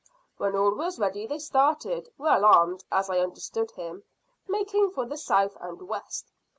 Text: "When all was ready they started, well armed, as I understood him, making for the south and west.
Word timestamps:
"When 0.37 0.55
all 0.55 0.73
was 0.73 0.97
ready 0.97 1.27
they 1.27 1.37
started, 1.37 2.09
well 2.17 2.43
armed, 2.43 2.83
as 2.91 3.07
I 3.07 3.19
understood 3.19 3.69
him, 3.69 4.01
making 4.47 4.89
for 4.89 5.05
the 5.05 5.15
south 5.15 5.55
and 5.61 5.79
west. 5.79 6.31